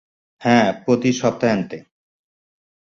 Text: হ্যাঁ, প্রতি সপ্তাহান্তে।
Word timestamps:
হ্যাঁ, 0.41 0.67
প্রতি 0.85 1.11
সপ্তাহান্তে। 1.13 1.77